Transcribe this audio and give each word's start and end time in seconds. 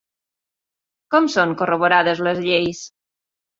Com 1.17 1.29
són 1.35 1.53
corroborades 1.61 2.25
les 2.31 2.43
lleis? 2.49 2.83